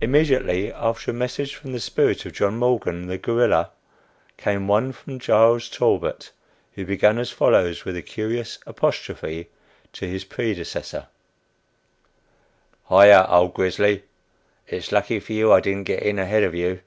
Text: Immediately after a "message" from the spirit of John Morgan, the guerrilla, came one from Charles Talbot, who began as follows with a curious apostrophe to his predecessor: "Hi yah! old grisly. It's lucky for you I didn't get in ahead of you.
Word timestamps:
Immediately 0.00 0.72
after 0.72 1.10
a 1.10 1.12
"message" 1.12 1.54
from 1.54 1.72
the 1.72 1.78
spirit 1.78 2.24
of 2.24 2.32
John 2.32 2.56
Morgan, 2.56 3.08
the 3.08 3.18
guerrilla, 3.18 3.72
came 4.38 4.66
one 4.68 4.90
from 4.90 5.18
Charles 5.20 5.68
Talbot, 5.68 6.30
who 6.72 6.86
began 6.86 7.18
as 7.18 7.30
follows 7.30 7.84
with 7.84 7.94
a 7.94 8.00
curious 8.00 8.58
apostrophe 8.66 9.50
to 9.92 10.08
his 10.08 10.24
predecessor: 10.24 11.08
"Hi 12.84 13.08
yah! 13.08 13.26
old 13.28 13.52
grisly. 13.52 14.04
It's 14.66 14.90
lucky 14.92 15.20
for 15.20 15.34
you 15.34 15.52
I 15.52 15.60
didn't 15.60 15.84
get 15.84 16.02
in 16.02 16.18
ahead 16.18 16.44
of 16.44 16.54
you. 16.54 16.80